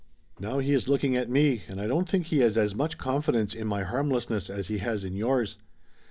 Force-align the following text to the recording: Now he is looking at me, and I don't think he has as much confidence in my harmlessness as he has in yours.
Now 0.39 0.57
he 0.57 0.73
is 0.73 0.89
looking 0.89 1.15
at 1.15 1.29
me, 1.29 1.61
and 1.67 1.79
I 1.79 1.85
don't 1.85 2.09
think 2.09 2.25
he 2.25 2.39
has 2.39 2.57
as 2.57 2.73
much 2.73 2.97
confidence 2.97 3.53
in 3.53 3.67
my 3.67 3.83
harmlessness 3.83 4.49
as 4.49 4.67
he 4.67 4.79
has 4.79 5.03
in 5.03 5.15
yours. 5.15 5.59